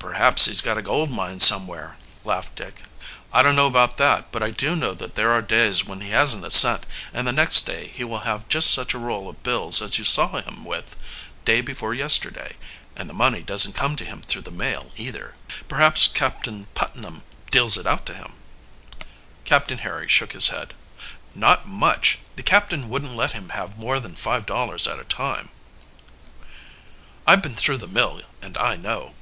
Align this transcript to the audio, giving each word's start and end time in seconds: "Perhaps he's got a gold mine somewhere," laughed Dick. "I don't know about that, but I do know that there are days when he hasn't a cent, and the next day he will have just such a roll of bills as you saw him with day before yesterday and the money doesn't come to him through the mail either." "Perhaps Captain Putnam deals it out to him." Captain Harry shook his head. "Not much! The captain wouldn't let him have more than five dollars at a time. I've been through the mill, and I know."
"Perhaps 0.00 0.46
he's 0.46 0.60
got 0.62 0.78
a 0.78 0.82
gold 0.82 1.10
mine 1.10 1.38
somewhere," 1.40 1.96
laughed 2.24 2.54
Dick. 2.56 2.82
"I 3.32 3.42
don't 3.42 3.54
know 3.56 3.66
about 3.66 3.96
that, 3.98 4.30
but 4.32 4.42
I 4.44 4.50
do 4.50 4.74
know 4.76 4.94
that 4.94 5.16
there 5.16 5.30
are 5.32 5.42
days 5.42 5.84
when 5.84 6.00
he 6.00 6.10
hasn't 6.10 6.44
a 6.44 6.50
cent, 6.52 6.86
and 7.12 7.26
the 7.26 7.32
next 7.32 7.62
day 7.66 7.88
he 7.88 8.04
will 8.04 8.20
have 8.20 8.48
just 8.48 8.70
such 8.70 8.94
a 8.94 8.98
roll 8.98 9.28
of 9.28 9.42
bills 9.42 9.82
as 9.82 9.98
you 9.98 10.04
saw 10.04 10.40
him 10.40 10.64
with 10.64 10.96
day 11.44 11.60
before 11.60 11.94
yesterday 11.94 12.54
and 12.96 13.10
the 13.10 13.14
money 13.14 13.42
doesn't 13.42 13.74
come 13.74 13.96
to 13.96 14.04
him 14.04 14.22
through 14.22 14.42
the 14.42 14.50
mail 14.52 14.92
either." 14.96 15.34
"Perhaps 15.68 16.06
Captain 16.08 16.66
Putnam 16.74 17.22
deals 17.50 17.76
it 17.76 17.86
out 17.86 18.06
to 18.06 18.14
him." 18.14 18.34
Captain 19.44 19.78
Harry 19.78 20.08
shook 20.08 20.32
his 20.32 20.48
head. 20.48 20.74
"Not 21.34 21.66
much! 21.68 22.18
The 22.36 22.42
captain 22.44 22.88
wouldn't 22.88 23.16
let 23.16 23.32
him 23.32 23.48
have 23.50 23.76
more 23.78 23.98
than 24.00 24.14
five 24.16 24.46
dollars 24.46 24.86
at 24.88 25.00
a 25.00 25.04
time. 25.04 25.48
I've 27.26 27.42
been 27.42 27.56
through 27.56 27.78
the 27.78 27.86
mill, 27.88 28.22
and 28.40 28.56
I 28.56 28.74
know." 28.76 29.14